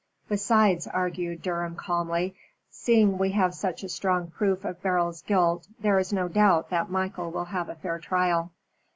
[0.27, 2.35] Besides," argued Durham, calmly,
[2.71, 6.89] "seeing we have such a strong proof of Beryl's guilt, there is no doubt that
[6.89, 8.51] Michael will have a fair trial."